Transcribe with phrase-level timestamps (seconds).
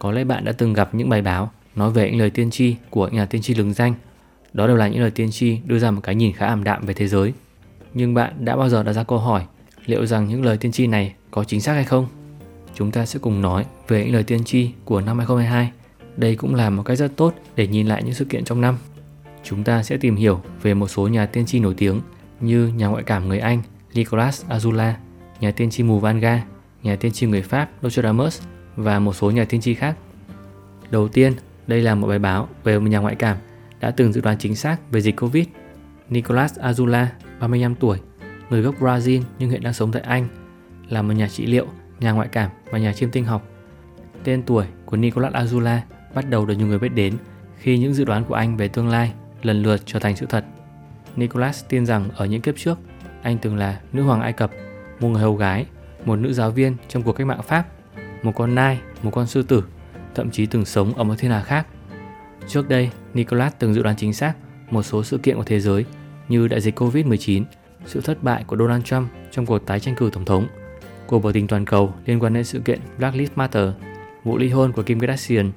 [0.00, 2.76] Có lẽ bạn đã từng gặp những bài báo nói về những lời tiên tri
[2.90, 3.94] của nhà tiên tri lừng danh.
[4.52, 6.86] Đó đều là những lời tiên tri đưa ra một cái nhìn khá ảm đạm
[6.86, 7.32] về thế giới.
[7.94, 9.42] Nhưng bạn đã bao giờ đặt ra câu hỏi
[9.86, 12.08] liệu rằng những lời tiên tri này có chính xác hay không?
[12.74, 15.72] Chúng ta sẽ cùng nói về những lời tiên tri của năm 2022.
[16.16, 18.78] Đây cũng là một cách rất tốt để nhìn lại những sự kiện trong năm.
[19.44, 22.00] Chúng ta sẽ tìm hiểu về một số nhà tiên tri nổi tiếng
[22.40, 23.62] như nhà ngoại cảm người Anh
[23.94, 24.92] Nicolas Azula,
[25.40, 26.44] nhà tiên tri mù Vanga,
[26.82, 28.42] nhà tiên tri người Pháp Nostradamus
[28.76, 29.96] và một số nhà tiên tri khác.
[30.90, 31.32] Đầu tiên,
[31.66, 33.36] đây là một bài báo về một nhà ngoại cảm
[33.80, 35.46] đã từng dự đoán chính xác về dịch Covid.
[36.08, 37.06] Nicolas Azula,
[37.40, 37.98] 35 tuổi,
[38.50, 40.28] người gốc Brazil nhưng hiện đang sống tại Anh,
[40.88, 41.66] là một nhà trị liệu,
[42.00, 43.48] nhà ngoại cảm và nhà chiêm tinh học.
[44.24, 45.78] Tên tuổi của Nicolas Azula
[46.14, 47.14] bắt đầu được nhiều người biết đến
[47.58, 50.44] khi những dự đoán của anh về tương lai lần lượt trở thành sự thật.
[51.16, 52.78] Nicholas tin rằng ở những kiếp trước,
[53.22, 54.50] anh từng là nữ hoàng Ai Cập,
[55.00, 55.66] một người hầu gái,
[56.04, 57.66] một nữ giáo viên trong cuộc cách mạng Pháp,
[58.22, 59.64] một con nai, một con sư tử,
[60.14, 61.66] thậm chí từng sống ở một thiên hà khác.
[62.48, 64.34] Trước đây, Nicholas từng dự đoán chính xác
[64.70, 65.84] một số sự kiện của thế giới
[66.28, 67.44] như đại dịch Covid-19,
[67.86, 70.46] sự thất bại của Donald Trump trong cuộc tái tranh cử tổng thống,
[71.06, 73.68] cuộc biểu tình toàn cầu liên quan đến sự kiện Black Lives Matter,
[74.24, 75.52] vụ ly hôn của Kim Kardashian,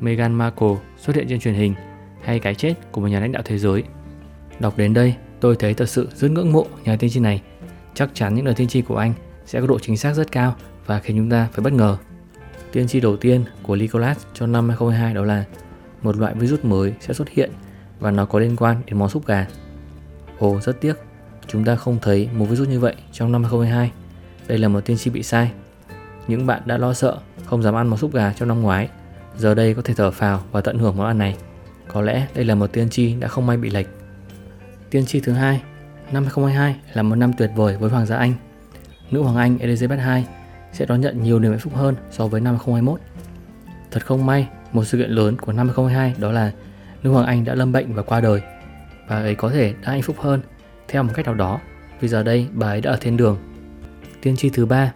[0.00, 1.74] Meghan Markle xuất hiện trên truyền hình
[2.22, 3.82] hay cái chết của một nhà lãnh đạo thế giới.
[4.60, 7.42] Đọc đến đây, tôi thấy thật sự rất ngưỡng mộ nhà tiên tri này.
[7.94, 9.14] Chắc chắn những lời tiên tri của anh
[9.46, 10.56] sẽ có độ chính xác rất cao
[10.86, 11.98] và khiến chúng ta phải bất ngờ.
[12.72, 15.44] Tiên tri đầu tiên của Nicholas cho năm 2022 đó là
[16.02, 17.50] một loại virus mới sẽ xuất hiện
[18.00, 19.46] và nó có liên quan đến món súp gà.
[20.38, 20.94] Ồ, rất tiếc,
[21.46, 23.92] chúng ta không thấy một virus như vậy trong năm 2022.
[24.46, 25.50] Đây là một tiên tri bị sai.
[26.28, 28.88] Những bạn đã lo sợ, không dám ăn món súp gà trong năm ngoái,
[29.36, 31.36] giờ đây có thể thở phào và tận hưởng món ăn này.
[31.88, 33.86] Có lẽ đây là một tiên tri đã không may bị lệch.
[34.90, 35.62] Tiên tri thứ hai,
[36.12, 38.34] năm 2022 là một năm tuyệt vời với Hoàng gia Anh.
[39.10, 40.24] Nữ Hoàng Anh Elizabeth II
[40.72, 43.00] sẽ đón nhận nhiều niềm hạnh phúc hơn so với năm 2021.
[43.90, 46.52] Thật không may, một sự kiện lớn của năm 2022 đó là
[47.02, 48.42] Nữ Hoàng Anh đã lâm bệnh và qua đời.
[49.08, 50.40] Bà ấy có thể đã hạnh phúc hơn
[50.88, 51.60] theo một cách nào đó
[52.00, 53.38] vì giờ đây bà ấy đã ở thiên đường.
[54.22, 54.92] Tiên tri thứ ba,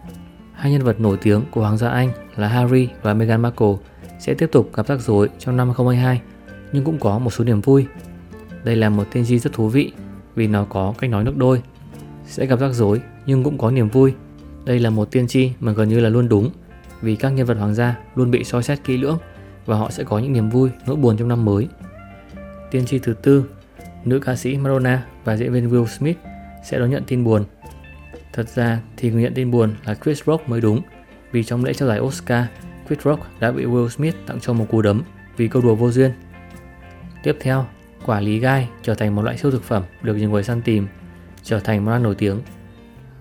[0.53, 3.75] hai nhân vật nổi tiếng của Hoàng gia Anh là Harry và Meghan Markle
[4.19, 6.21] sẽ tiếp tục gặp rắc rối trong năm 2022
[6.71, 7.85] nhưng cũng có một số niềm vui.
[8.63, 9.91] Đây là một tiên tri rất thú vị
[10.35, 11.61] vì nó có cách nói nước đôi.
[12.25, 14.13] Sẽ gặp rắc rối nhưng cũng có niềm vui.
[14.65, 16.49] Đây là một tiên tri mà gần như là luôn đúng
[17.01, 19.17] vì các nhân vật hoàng gia luôn bị soi xét kỹ lưỡng
[19.65, 21.67] và họ sẽ có những niềm vui, nỗi buồn trong năm mới.
[22.71, 23.45] Tiên tri thứ tư,
[24.05, 26.17] nữ ca sĩ Madonna và diễn viên Will Smith
[26.63, 27.43] sẽ đón nhận tin buồn.
[28.33, 30.81] Thật ra thì người nhận tin buồn là Chris Rock mới đúng
[31.31, 32.45] vì trong lễ trao giải Oscar,
[32.87, 35.01] Chris Rock đã bị Will Smith tặng cho một cú đấm
[35.37, 36.11] vì câu đùa vô duyên
[37.23, 37.65] Tiếp theo,
[38.05, 40.87] quả lý gai trở thành một loại siêu thực phẩm được nhiều người săn tìm,
[41.43, 42.41] trở thành món ăn nổi tiếng.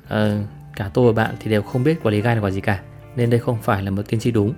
[0.08, 0.44] À,
[0.82, 2.80] cả tôi và bạn thì đều không biết quả lý gai là quả gì cả,
[3.16, 4.52] nên đây không phải là một tiên tri đúng.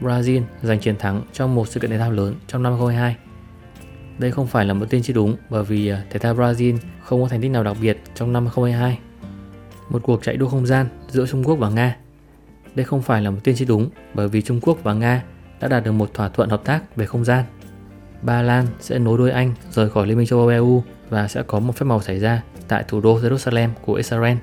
[0.00, 3.16] Brazil giành chiến thắng trong một sự kiện thể thao lớn trong năm 2022.
[4.18, 7.22] Đây không phải là một tiên tri đúng bởi vì à, thể thao Brazil không
[7.22, 8.98] có thành tích nào đặc biệt trong năm 2022.
[9.88, 11.96] Một cuộc chạy đua không gian giữa Trung Quốc và Nga.
[12.74, 15.22] Đây không phải là một tiên tri đúng bởi vì Trung Quốc và Nga
[15.60, 17.44] đã đạt được một thỏa thuận hợp tác về không gian
[18.22, 21.42] Ba Lan sẽ nối đuôi Anh rời khỏi Liên minh châu Âu EU và sẽ
[21.46, 24.36] có một phép màu xảy ra tại thủ đô Jerusalem của Israel.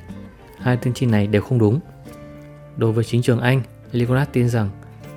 [0.65, 1.79] Hai tiên tri này đều không đúng.
[2.77, 3.61] Đối với chính trường Anh,
[3.93, 4.69] Nicholas tin rằng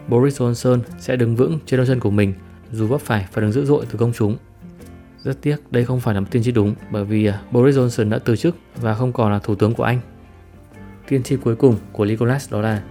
[0.08, 2.34] Boris Johnson sẽ đứng vững trên đôi chân của mình
[2.72, 4.36] dù vấp phải phản ứng dữ dội từ công chúng.
[5.22, 8.10] Rất tiếc đây không phải là một tiên tri đúng bởi vì à, Boris Johnson
[8.10, 10.00] đã từ chức và không còn là thủ tướng của Anh.
[11.08, 12.82] Tiên tri cuối cùng của Nicholas đó là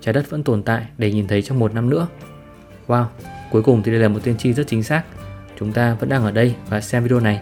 [0.00, 2.08] trái đất vẫn tồn tại để nhìn thấy trong một năm nữa.
[2.86, 3.04] Wow,
[3.50, 5.02] Cuối cùng thì đây là một tiên tri rất chính xác.
[5.58, 7.40] Chúng ta vẫn đang ở đây và xem video này.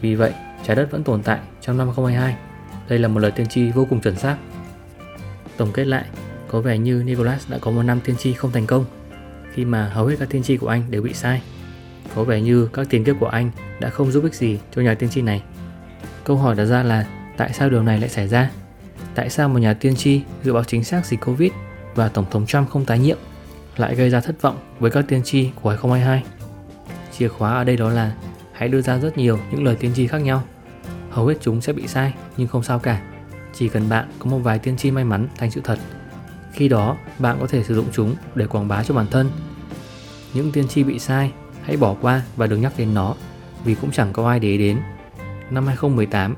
[0.00, 0.32] Vì vậy,
[0.66, 2.51] trái đất vẫn tồn tại trong năm 2022.
[2.92, 4.36] Đây là một lời tiên tri vô cùng chuẩn xác.
[5.56, 6.04] Tổng kết lại,
[6.48, 8.84] có vẻ như Nicholas đã có một năm tiên tri không thành công
[9.54, 11.42] khi mà hầu hết các tiên tri của anh đều bị sai.
[12.14, 13.50] Có vẻ như các tiền kiếp của anh
[13.80, 15.42] đã không giúp ích gì cho nhà tiên tri này.
[16.24, 18.50] Câu hỏi đặt ra là tại sao điều này lại xảy ra?
[19.14, 21.52] Tại sao một nhà tiên tri dự báo chính xác dịch Covid
[21.94, 23.18] và Tổng thống Trump không tái nhiệm
[23.76, 26.24] lại gây ra thất vọng với các tiên tri của 2022.
[27.18, 28.12] Chìa khóa ở đây đó là
[28.52, 30.42] hãy đưa ra rất nhiều những lời tiên tri khác nhau.
[31.12, 33.02] Hầu hết chúng sẽ bị sai nhưng không sao cả.
[33.54, 35.78] Chỉ cần bạn có một vài tiên tri may mắn thành sự thật.
[36.52, 39.30] Khi đó, bạn có thể sử dụng chúng để quảng bá cho bản thân.
[40.34, 41.32] Những tiên tri bị sai,
[41.62, 43.14] hãy bỏ qua và đừng nhắc đến nó
[43.64, 44.78] vì cũng chẳng có ai để ý đến.
[45.50, 46.36] Năm 2018,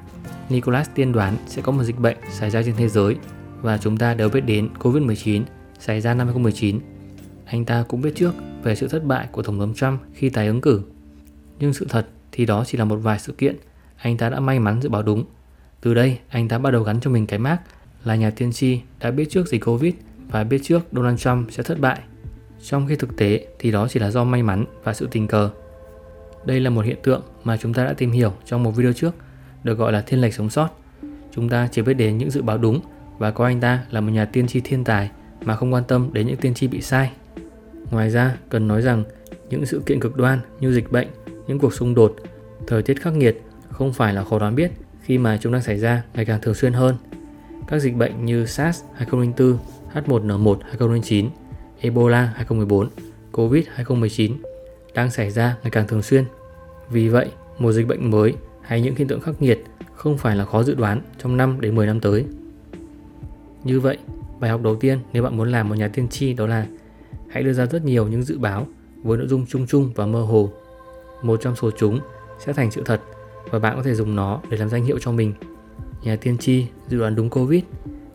[0.48, 3.16] Nicholas tiên đoán sẽ có một dịch bệnh xảy ra trên thế giới
[3.62, 5.42] và chúng ta đều biết đến Covid-19
[5.78, 6.80] xảy ra năm 2019
[7.44, 8.32] anh ta cũng biết trước
[8.62, 10.82] về sự thất bại của Tổng thống Trump khi tái ứng cử.
[11.58, 13.56] Nhưng sự thật thì đó chỉ là một vài sự kiện
[14.04, 15.24] anh ta đã may mắn dự báo đúng.
[15.80, 17.58] Từ đây, anh ta bắt đầu gắn cho mình cái mác
[18.04, 19.94] là nhà tiên tri đã biết trước dịch Covid
[20.30, 22.00] và biết trước Donald Trump sẽ thất bại.
[22.62, 25.50] trong khi thực tế thì đó chỉ là do may mắn và sự tình cờ.
[26.44, 29.14] Đây là một hiện tượng mà chúng ta đã tìm hiểu trong một video trước,
[29.64, 30.68] được gọi là thiên lệch sống sót.
[31.32, 32.80] Chúng ta chỉ biết đến những dự báo đúng
[33.18, 35.10] và coi anh ta là một nhà tiên tri thiên tài
[35.44, 37.10] mà không quan tâm đến những tiên tri bị sai.
[37.90, 39.04] Ngoài ra, cần nói rằng
[39.50, 41.08] những sự kiện cực đoan như dịch bệnh,
[41.46, 42.16] những cuộc xung đột,
[42.66, 43.42] thời tiết khắc nghiệt
[43.74, 44.70] không phải là khó đoán biết
[45.02, 46.96] khi mà chúng đang xảy ra ngày càng thường xuyên hơn.
[47.68, 49.58] Các dịch bệnh như SARS 2004,
[49.94, 51.30] H1N1 2009,
[51.80, 52.88] Ebola 2014,
[53.32, 54.32] Covid 2019
[54.94, 56.24] đang xảy ra ngày càng thường xuyên.
[56.90, 57.28] Vì vậy,
[57.58, 60.74] một dịch bệnh mới hay những hiện tượng khắc nghiệt không phải là khó dự
[60.74, 62.24] đoán trong 5 đến 10 năm tới.
[63.64, 63.98] Như vậy,
[64.40, 66.66] bài học đầu tiên nếu bạn muốn làm một nhà tiên tri đó là
[67.30, 68.66] hãy đưa ra rất nhiều những dự báo
[69.02, 70.50] với nội dung chung chung và mơ hồ.
[71.22, 72.00] Một trong số chúng
[72.38, 73.00] sẽ thành sự thật
[73.50, 75.34] và bạn có thể dùng nó để làm danh hiệu cho mình.
[76.02, 77.62] Nhà tiên tri dự đoán đúng Covid,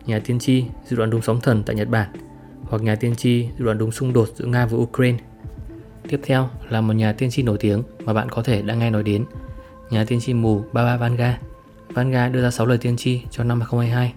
[0.06, 2.10] nhà tiên tri dự đoán đúng sóng thần tại Nhật Bản
[2.64, 5.18] hoặc nhà tiên tri dự đoán đúng xung đột giữa Nga và Ukraine.
[6.10, 8.90] Tiếp theo là một nhà tiên tri nổi tiếng mà bạn có thể đã nghe
[8.90, 9.26] nói đến,
[9.90, 11.40] nhà tiên tri mù Baba Vanga.
[11.90, 14.14] Vanga đưa ra 6 lời tiên tri cho năm 2022.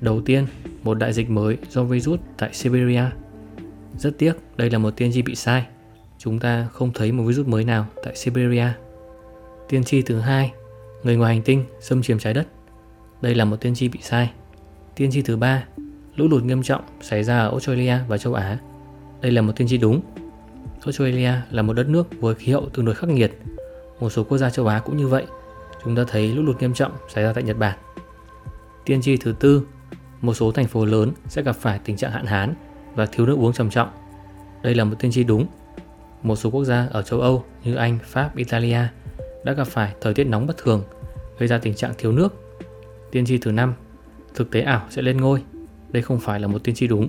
[0.00, 0.46] Đầu tiên,
[0.82, 3.02] một đại dịch mới do virus tại Siberia.
[3.98, 5.66] Rất tiếc, đây là một tiên tri bị sai.
[6.18, 8.66] Chúng ta không thấy một virus mới nào tại Siberia.
[9.68, 10.52] Tiên tri thứ hai,
[11.02, 12.46] người ngoài hành tinh xâm chiếm trái đất.
[13.20, 14.30] Đây là một tiên tri bị sai.
[14.94, 15.64] Tiên tri thứ ba,
[16.16, 18.58] lũ lụt nghiêm trọng xảy ra ở Australia và châu Á.
[19.20, 20.00] Đây là một tiên tri đúng.
[20.84, 23.38] Australia là một đất nước với khí hậu tương đối khắc nghiệt.
[24.00, 25.26] Một số quốc gia châu Á cũng như vậy.
[25.84, 27.78] Chúng ta thấy lũ lụt nghiêm trọng xảy ra tại Nhật Bản.
[28.84, 29.66] Tiên tri thứ tư,
[30.20, 32.54] một số thành phố lớn sẽ gặp phải tình trạng hạn hán
[32.94, 33.88] và thiếu nước uống trầm trọng.
[34.62, 35.46] Đây là một tiên tri đúng.
[36.22, 38.78] Một số quốc gia ở châu Âu như Anh, Pháp, Italia
[39.44, 40.82] đã gặp phải thời tiết nóng bất thường,
[41.38, 42.34] gây ra tình trạng thiếu nước.
[43.10, 43.74] Tiên tri thứ năm,
[44.34, 45.42] thực tế ảo sẽ lên ngôi.
[45.88, 47.08] Đây không phải là một tiên tri đúng.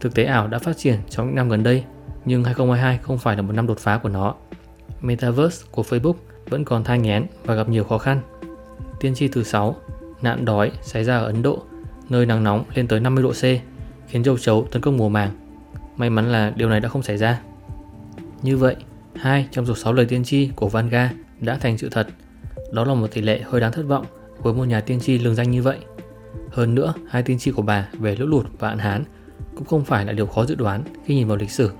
[0.00, 1.84] Thực tế ảo đã phát triển trong những năm gần đây,
[2.24, 4.34] nhưng 2022 không phải là một năm đột phá của nó.
[5.00, 6.14] Metaverse của Facebook
[6.48, 8.20] vẫn còn thai nghén và gặp nhiều khó khăn.
[9.00, 9.76] Tiên tri thứ 6,
[10.22, 11.62] nạn đói xảy ra ở Ấn Độ,
[12.08, 13.42] nơi nắng nóng lên tới 50 độ C,
[14.08, 15.30] khiến châu chấu tấn công mùa màng.
[15.96, 17.40] May mắn là điều này đã không xảy ra.
[18.42, 18.76] Như vậy,
[19.14, 21.10] hai trong số 6 lời tiên tri của Vanga
[21.40, 22.08] đã thành sự thật.
[22.72, 24.06] Đó là một tỷ lệ hơi đáng thất vọng
[24.38, 25.78] với một nhà tiên tri lừng danh như vậy.
[26.50, 29.04] Hơn nữa, hai tiên tri của bà về lũ lụt và hạn hán
[29.54, 31.70] cũng không phải là điều khó dự đoán khi nhìn vào lịch sử.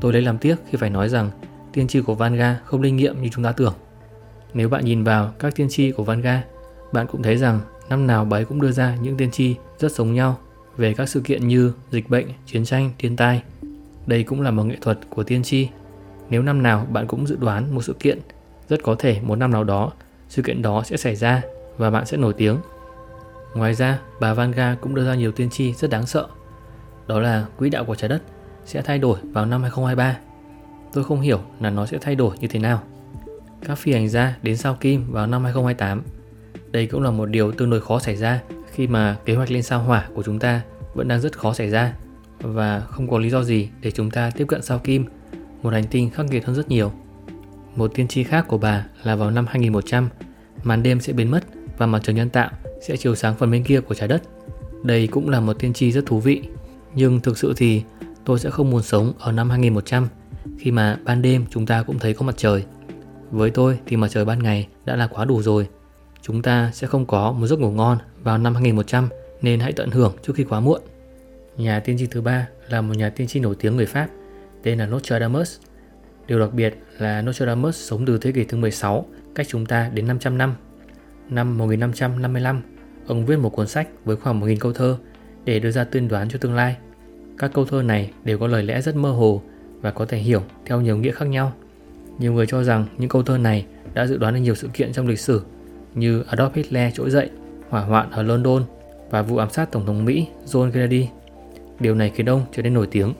[0.00, 1.30] Tôi lấy làm tiếc khi phải nói rằng
[1.72, 3.74] tiên tri của Vanga không linh nghiệm như chúng ta tưởng.
[4.54, 6.44] Nếu bạn nhìn vào các tiên tri của Vanga,
[6.92, 9.92] bạn cũng thấy rằng năm nào bà ấy cũng đưa ra những tiên tri rất
[9.92, 10.38] giống nhau
[10.76, 13.42] về các sự kiện như dịch bệnh, chiến tranh, thiên tai.
[14.06, 15.68] Đây cũng là một nghệ thuật của tiên tri.
[16.30, 18.18] Nếu năm nào bạn cũng dự đoán một sự kiện,
[18.68, 19.92] rất có thể một năm nào đó
[20.28, 21.42] sự kiện đó sẽ xảy ra
[21.78, 22.58] và bạn sẽ nổi tiếng.
[23.54, 26.28] Ngoài ra, bà Vanga cũng đưa ra nhiều tiên tri rất đáng sợ.
[27.06, 28.22] Đó là quỹ đạo của trái đất
[28.64, 30.18] sẽ thay đổi vào năm 2023.
[30.92, 32.82] Tôi không hiểu là nó sẽ thay đổi như thế nào.
[33.66, 36.02] Các phi hành gia đến sao Kim vào năm 2028.
[36.70, 38.40] Đây cũng là một điều tương đối khó xảy ra
[38.72, 40.60] khi mà kế hoạch lên sao hỏa của chúng ta
[40.94, 41.94] vẫn đang rất khó xảy ra
[42.40, 45.04] và không có lý do gì để chúng ta tiếp cận sao Kim,
[45.62, 46.92] một hành tinh khắc nghiệt hơn rất nhiều.
[47.76, 50.08] Một tiên tri khác của bà là vào năm 2100,
[50.62, 51.44] màn đêm sẽ biến mất
[51.78, 52.50] và mặt trời nhân tạo
[52.80, 54.22] sẽ chiếu sáng phần bên kia của trái đất.
[54.82, 56.42] Đây cũng là một tiên tri rất thú vị,
[56.94, 57.82] nhưng thực sự thì
[58.24, 60.08] tôi sẽ không muốn sống ở năm 2100
[60.58, 62.64] khi mà ban đêm chúng ta cũng thấy có mặt trời.
[63.30, 65.68] Với tôi thì mặt trời ban ngày đã là quá đủ rồi.
[66.22, 69.08] Chúng ta sẽ không có một giấc ngủ ngon vào năm 2100
[69.42, 70.80] nên hãy tận hưởng trước khi quá muộn.
[71.56, 74.08] Nhà tiên tri thứ ba là một nhà tiên tri nổi tiếng người Pháp
[74.62, 75.56] tên là Nostradamus.
[76.26, 80.06] Điều đặc biệt là Nostradamus sống từ thế kỷ thứ 16, cách chúng ta đến
[80.06, 80.54] 500 năm.
[81.28, 82.62] Năm 1555,
[83.06, 84.96] ông viết một cuốn sách với khoảng 1.000 câu thơ
[85.44, 86.76] để đưa ra tuyên đoán cho tương lai.
[87.38, 89.42] Các câu thơ này đều có lời lẽ rất mơ hồ
[89.80, 91.52] và có thể hiểu theo nhiều nghĩa khác nhau.
[92.18, 94.92] Nhiều người cho rằng những câu thơ này đã dự đoán được nhiều sự kiện
[94.92, 95.42] trong lịch sử
[95.94, 97.30] như Adolf Hitler trỗi dậy,
[97.68, 98.64] hỏa hoạn ở London
[99.10, 101.08] và vụ ám sát Tổng thống Mỹ John Kennedy.
[101.80, 103.12] Điều này khiến ông trở nên nổi tiếng.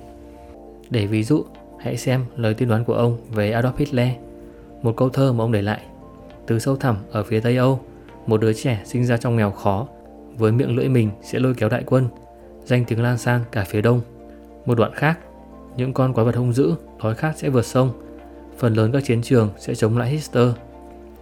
[0.90, 1.44] Để ví dụ,
[1.84, 4.08] hãy xem lời tiên đoán của ông về Adolf Hitler,
[4.82, 5.80] một câu thơ mà ông để lại.
[6.46, 7.80] Từ sâu thẳm ở phía Tây Âu,
[8.26, 9.86] một đứa trẻ sinh ra trong nghèo khó,
[10.38, 12.08] với miệng lưỡi mình sẽ lôi kéo đại quân,
[12.64, 14.00] danh tiếng lan sang cả phía đông.
[14.66, 15.18] Một đoạn khác,
[15.76, 17.90] những con quái vật hung dữ, đói khát sẽ vượt sông,
[18.58, 20.48] phần lớn các chiến trường sẽ chống lại Hitler.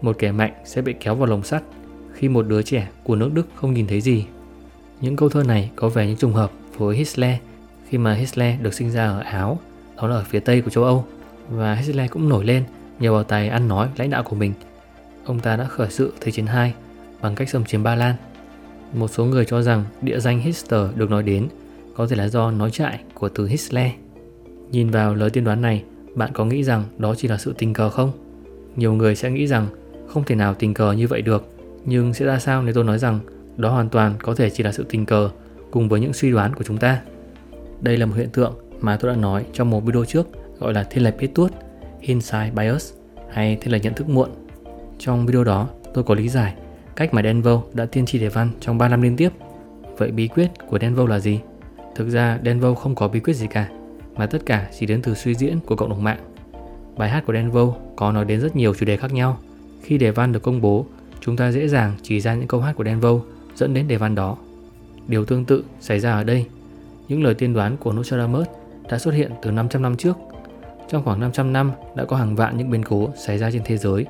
[0.02, 1.62] Một kẻ mạnh sẽ bị kéo vào lồng sắt
[2.12, 4.26] khi một đứa trẻ của nước Đức không nhìn thấy gì.
[5.00, 7.36] Những câu thơ này có vẻ như trùng hợp với Hitler
[7.88, 9.58] khi mà Hitler được sinh ra ở Áo,
[9.96, 11.04] đó là ở phía tây của châu Âu
[11.50, 12.64] và Hitler cũng nổi lên
[13.00, 14.52] nhờ vào tài ăn nói lãnh đạo của mình.
[15.24, 16.74] Ông ta đã khởi sự Thế chiến 2
[17.20, 18.14] bằng cách xâm chiếm Ba Lan.
[18.94, 21.48] Một số người cho rằng địa danh Hitler được nói đến
[21.96, 23.90] có thể là do nói trại của từ Hitler.
[24.70, 25.84] Nhìn vào lời tiên đoán này,
[26.14, 28.12] bạn có nghĩ rằng đó chỉ là sự tình cờ không?
[28.76, 29.66] Nhiều người sẽ nghĩ rằng
[30.08, 31.48] không thể nào tình cờ như vậy được,
[31.84, 33.20] nhưng sẽ ra sao nếu tôi nói rằng
[33.56, 35.30] đó hoàn toàn có thể chỉ là sự tình cờ
[35.70, 37.00] cùng với những suy đoán của chúng ta.
[37.80, 40.26] Đây là một hiện tượng mà tôi đã nói trong một video trước
[40.58, 41.52] gọi là thiên lệch biết tuốt,
[42.00, 42.92] hindsight bias
[43.30, 44.30] hay thiên lệch nhận thức muộn.
[44.98, 46.54] Trong video đó, tôi có lý giải
[46.96, 49.32] cách mà Denvo đã tiên tri đề văn trong 3 năm liên tiếp.
[49.98, 51.40] Vậy bí quyết của Denvo là gì?
[51.94, 53.68] Thực ra Denvo không có bí quyết gì cả,
[54.16, 56.18] mà tất cả chỉ đến từ suy diễn của cộng đồng mạng.
[56.96, 59.38] Bài hát của Denvo có nói đến rất nhiều chủ đề khác nhau.
[59.82, 60.86] Khi đề văn được công bố,
[61.20, 63.20] chúng ta dễ dàng chỉ ra những câu hát của Denvo
[63.54, 64.36] dẫn đến đề văn đó.
[65.08, 66.46] Điều tương tự xảy ra ở đây.
[67.08, 68.46] Những lời tiên đoán của Nostradamus
[68.92, 70.16] đã xuất hiện từ 500 năm trước.
[70.88, 73.76] Trong khoảng 500 năm đã có hàng vạn những biến cố xảy ra trên thế
[73.76, 74.06] giới.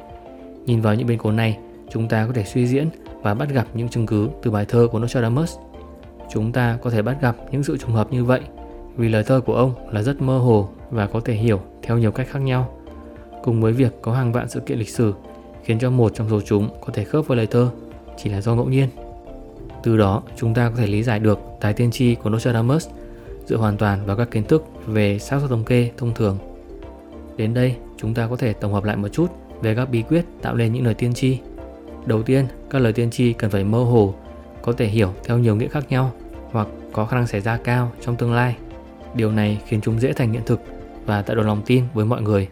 [0.67, 1.59] Nhìn vào những biến cố này,
[1.91, 2.89] chúng ta có thể suy diễn
[3.23, 5.57] và bắt gặp những chứng cứ từ bài thơ của Nostradamus.
[6.33, 8.41] Chúng ta có thể bắt gặp những sự trùng hợp như vậy
[8.97, 12.13] vì lời thơ của ông là rất mơ hồ và có thể hiểu theo nhiều
[12.13, 12.79] cách khác nhau.
[13.43, 15.15] Cùng với việc có hàng vạn sự kiện lịch sử
[15.65, 17.71] khiến cho một trong số chúng có thể khớp với lời thơ
[18.17, 18.89] chỉ là do ngẫu nhiên.
[19.83, 22.89] Từ đó, chúng ta có thể lý giải được tài tiên tri của Nostradamus
[23.47, 26.39] dựa hoàn toàn vào các kiến thức về xác suất thống kê thông thường.
[27.37, 29.27] Đến đây, chúng ta có thể tổng hợp lại một chút
[29.61, 31.39] về các bí quyết tạo nên những lời tiên tri.
[32.07, 34.15] Đầu tiên, các lời tiên tri cần phải mơ hồ,
[34.63, 36.13] có thể hiểu theo nhiều nghĩa khác nhau
[36.51, 38.57] hoặc có khả năng xảy ra cao trong tương lai.
[39.15, 40.61] Điều này khiến chúng dễ thành hiện thực
[41.07, 42.49] và tạo được lòng tin với mọi người.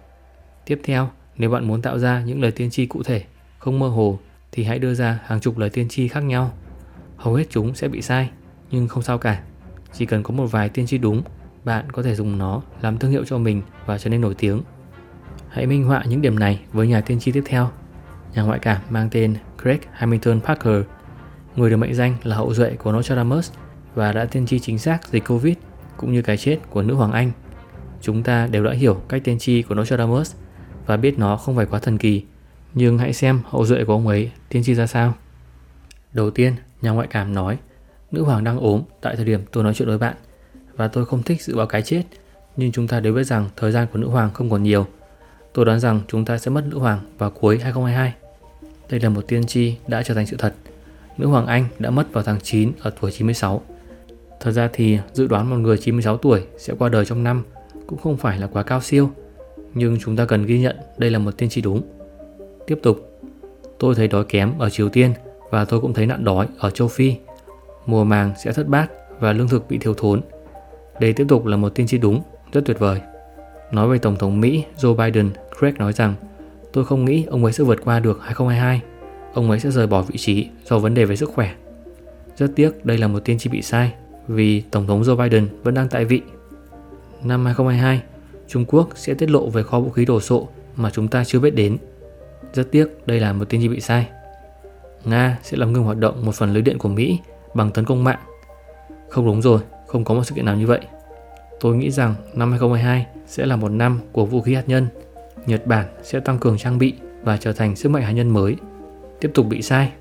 [0.65, 3.23] Tiếp theo, nếu bạn muốn tạo ra những lời tiên tri cụ thể,
[3.59, 4.19] không mơ hồ
[4.53, 6.53] thì hãy đưa ra hàng chục lời tiên tri khác nhau.
[7.17, 8.31] Hầu hết chúng sẽ bị sai,
[8.71, 9.43] nhưng không sao cả.
[9.93, 11.23] Chỉ cần có một vài tiên tri đúng,
[11.65, 14.63] bạn có thể dùng nó làm thương hiệu cho mình và trở nên nổi tiếng.
[15.49, 17.71] Hãy minh họa những điểm này với nhà tiên tri tiếp theo.
[18.35, 20.83] Nhà ngoại cảm mang tên Craig Hamilton Parker,
[21.57, 23.53] người được mệnh danh là hậu duệ của Nostradamus
[23.95, 25.55] và đã tiên tri chính xác dịch Covid
[25.97, 27.33] cũng như cái chết của nữ hoàng Anh.
[28.01, 30.35] Chúng ta đều đã hiểu cách tiên tri của Nostradamus
[30.87, 32.25] và biết nó không phải quá thần kỳ,
[32.75, 35.15] nhưng hãy xem hậu duệ của ông ấy tiên tri ra sao.
[36.13, 37.59] Đầu tiên, nhà ngoại cảm nói,
[38.13, 40.15] nữ hoàng đang ốm tại thời điểm tôi nói chuyện với bạn
[40.77, 42.03] và tôi không thích dự báo cái chết,
[42.57, 44.87] nhưng chúng ta đều biết rằng thời gian của nữ hoàng không còn nhiều.
[45.53, 48.15] Tôi đoán rằng chúng ta sẽ mất nữ hoàng vào cuối 2022.
[48.91, 50.55] Đây là một tiên tri đã trở thành sự thật.
[51.19, 53.63] Nữ hoàng Anh đã mất vào tháng 9 ở tuổi 96.
[54.41, 57.45] Thật ra thì dự đoán một người 96 tuổi sẽ qua đời trong năm
[57.87, 59.11] cũng không phải là quá cao siêu,
[59.75, 61.83] nhưng chúng ta cần ghi nhận đây là một tiên tri đúng.
[62.67, 63.21] Tiếp tục,
[63.79, 65.13] tôi thấy đói kém ở Triều Tiên
[65.51, 67.15] và tôi cũng thấy nạn đói ở châu Phi.
[67.87, 70.21] Mùa màng sẽ thất bát và lương thực bị thiếu thốn.
[71.01, 72.23] Đây tiếp tục là một tiên tri đúng,
[72.53, 73.01] rất tuyệt vời.
[73.73, 76.15] Nói về Tổng thống Mỹ Joe Biden, Craig nói rằng
[76.73, 78.81] tôi không nghĩ ông ấy sẽ vượt qua được 2022.
[79.35, 81.55] Ông ấy sẽ rời bỏ vị trí do vấn đề về sức khỏe.
[82.37, 83.93] Rất tiếc đây là một tiên tri bị sai
[84.29, 86.23] vì Tổng thống Joe Biden vẫn đang tại vị.
[87.25, 88.03] Năm 2022,
[88.49, 91.41] Trung Quốc sẽ tiết lộ về kho vũ khí đồ sộ mà chúng ta chưa
[91.41, 91.77] biết đến.
[92.53, 94.07] Rất tiếc đây là một tiên tri bị sai.
[95.05, 97.19] Nga sẽ làm ngừng hoạt động một phần lưới điện của Mỹ
[97.55, 98.21] bằng tấn công mạng.
[99.09, 100.81] Không đúng rồi, không có một sự kiện nào như vậy.
[101.61, 104.87] Tôi nghĩ rằng năm 2022 sẽ là một năm của vũ khí hạt nhân.
[105.47, 108.57] Nhật Bản sẽ tăng cường trang bị và trở thành sức mạnh hạt nhân mới.
[109.21, 109.93] Tiếp tục bị sai.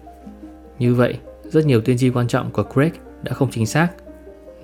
[0.80, 2.92] Như vậy, rất nhiều tiên tri quan trọng của Craig
[3.24, 3.88] đã không chính xác.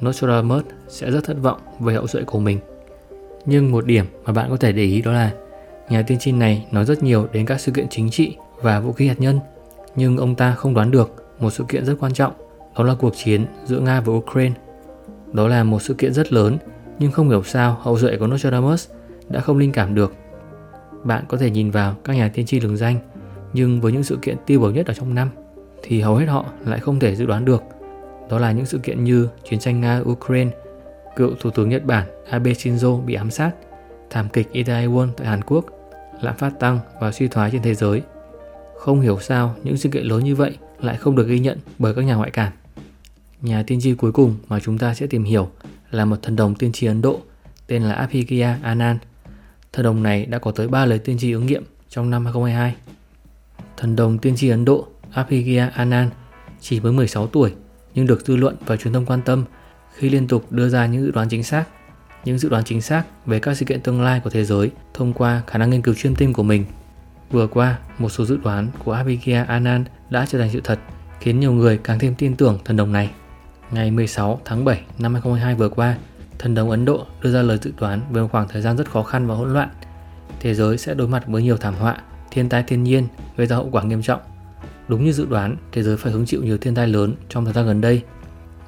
[0.02, 2.60] Nostradamus sẽ rất thất vọng về hậu duệ của mình.
[3.46, 5.32] Nhưng một điểm mà bạn có thể để ý đó là
[5.90, 8.92] nhà tiên tri này nói rất nhiều đến các sự kiện chính trị và vũ
[8.92, 9.40] khí hạt nhân,
[9.96, 12.34] nhưng ông ta không đoán được một sự kiện rất quan trọng,
[12.78, 14.56] đó là cuộc chiến giữa Nga và Ukraine.
[15.34, 16.58] Đó là một sự kiện rất lớn,
[17.00, 18.90] nhưng không hiểu sao hậu duệ của Nostradamus
[19.30, 20.14] đã không linh cảm được.
[21.04, 23.00] Bạn có thể nhìn vào các nhà tiên tri lừng danh,
[23.54, 25.30] nhưng với những sự kiện tiêu biểu nhất ở trong năm,
[25.84, 27.64] thì hầu hết họ lại không thể dự đoán được.
[28.30, 30.50] Đó là những sự kiện như chiến tranh Nga-Ukraine,
[31.16, 33.52] cựu Thủ tướng Nhật Bản Abe Shinzo bị ám sát,
[34.10, 35.66] thảm kịch Itaewon tại Hàn Quốc,
[36.22, 38.02] lạm phát tăng và suy thoái trên thế giới.
[38.78, 41.94] Không hiểu sao những sự kiện lớn như vậy lại không được ghi nhận bởi
[41.94, 42.54] các nhà ngoại cảm.
[43.42, 45.50] Nhà tiên tri cuối cùng mà chúng ta sẽ tìm hiểu
[45.92, 47.22] là một thần đồng tiên tri Ấn Độ
[47.68, 49.00] tên là Abhigya Anand.
[49.74, 52.76] Thần đồng này đã có tới 3 lời tiên tri ứng nghiệm trong năm 2022.
[53.78, 56.12] Thần đồng tiên tri Ấn Độ Abhigya Anand
[56.62, 57.54] chỉ mới 16 tuổi
[57.94, 59.46] nhưng được dư luận và truyền thông quan tâm
[59.94, 61.66] khi liên tục đưa ra những dự đoán chính xác.
[62.26, 65.14] Những dự đoán chính xác về các sự kiện tương lai của thế giới thông
[65.14, 66.66] qua khả năng nghiên cứu chuyên tinh của mình.
[67.32, 70.80] Vừa qua, một số dự đoán của Abhigya Anand đã trở thành sự thật,
[71.20, 73.12] khiến nhiều người càng thêm tin tưởng thần đồng này.
[73.76, 75.96] Ngày 16 tháng 7 năm 2022 vừa qua,
[76.40, 78.90] thần đồng Ấn Độ đưa ra lời dự đoán về một khoảng thời gian rất
[78.90, 79.70] khó khăn và hỗn loạn.
[80.40, 81.98] Thế giới sẽ đối mặt với nhiều thảm họa,
[82.32, 84.22] thiên tai thiên nhiên gây ra hậu quả nghiêm trọng.
[84.88, 87.54] Đúng như dự đoán, thế giới phải hứng chịu nhiều thiên tai lớn trong thời
[87.54, 88.02] gian gần đây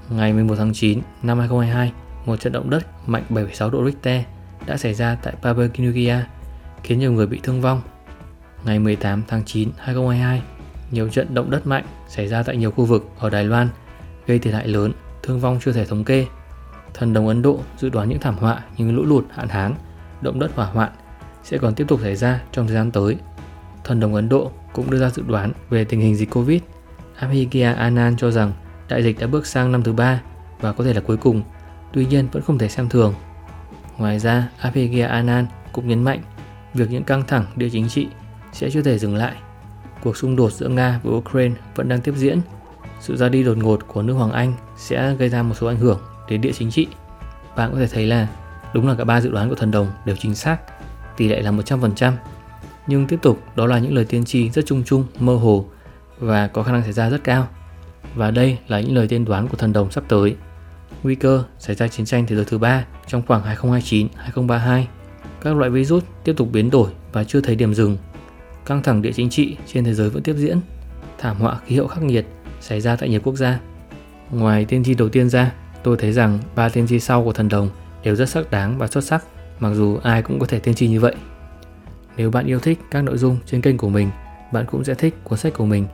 [0.10, 1.92] ngày 11 tháng 9 năm 2022,
[2.26, 4.24] một trận động đất mạnh 7,6 độ Richter
[4.66, 6.28] đã xảy ra tại Papua New Guinea,
[6.84, 7.82] khiến nhiều người bị thương vong.
[8.66, 10.42] Ngày 18 tháng 9, 2022,
[10.92, 13.70] nhiều trận động đất mạnh xảy ra tại nhiều khu vực ở Đài Loan,
[14.28, 14.92] gây thiệt hại lớn,
[15.24, 16.26] thương vong chưa thể thống kê.
[16.94, 19.76] Thần đồng Ấn Độ dự đoán những thảm họa như lũ lụt, hạn hán,
[20.22, 20.92] động đất hỏa hoạn
[21.44, 23.18] sẽ còn tiếp tục xảy ra trong thời gian tới.
[23.84, 26.62] Thần đồng Ấn Độ cũng đưa ra dự đoán về tình hình dịch Covid.
[27.20, 28.52] Abhigya Anand cho rằng
[28.90, 30.22] đại dịch đã bước sang năm thứ ba
[30.62, 31.44] và có thể là cuối cùng,
[31.94, 33.14] tuy nhiên vẫn không thể xem thường.
[33.98, 36.22] Ngoài ra, Abhigya Anand cũng nhấn mạnh
[36.74, 38.08] việc những căng thẳng địa chính trị
[38.54, 39.36] sẽ chưa thể dừng lại.
[40.04, 42.40] Cuộc xung đột giữa Nga và Ukraine vẫn đang tiếp diễn.
[43.00, 45.78] Sự ra đi đột ngột của nữ Hoàng Anh sẽ gây ra một số ảnh
[45.78, 46.00] hưởng
[46.30, 46.88] đến địa chính trị.
[47.56, 48.28] Bạn có thể thấy là
[48.74, 50.58] đúng là cả ba dự đoán của thần đồng đều chính xác,
[51.18, 52.14] tỷ lệ là 100%.
[52.88, 55.66] Nhưng tiếp tục đó là những lời tiên tri rất chung chung, mơ hồ
[56.20, 57.48] và có khả năng xảy ra rất cao.
[58.16, 60.36] Và đây là những lời tiên đoán của thần đồng sắp tới.
[61.04, 63.44] Nguy cơ xảy ra chiến tranh thế giới thứ ba trong khoảng
[64.34, 64.84] 2029-2032.
[65.42, 67.98] Các loại virus tiếp tục biến đổi và chưa thấy điểm dừng.
[68.66, 70.60] Căng thẳng địa chính trị trên thế giới vẫn tiếp diễn.
[71.18, 72.26] Thảm họa khí hậu khắc nghiệt
[72.62, 73.60] xảy ra tại nhiều quốc gia.
[74.32, 77.50] Ngoài tiên tri đầu tiên ra, tôi thấy rằng ba tiên tri sau của thần
[77.50, 77.70] đồng
[78.04, 79.24] đều rất sắc đáng và xuất sắc,
[79.60, 81.16] mặc dù ai cũng có thể tiên tri như vậy.
[82.18, 84.10] Nếu bạn yêu thích các nội dung trên kênh của mình,
[84.54, 85.88] bạn cũng sẽ thích cuốn sách của mình,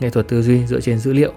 [0.00, 1.32] Nghệ thuật tư duy dựa trên dữ liệu.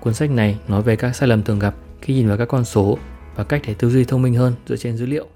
[0.00, 2.64] Cuốn sách này nói về các sai lầm thường gặp khi nhìn vào các con
[2.64, 2.98] số
[3.36, 5.26] và cách để tư duy thông minh hơn dựa trên dữ liệu.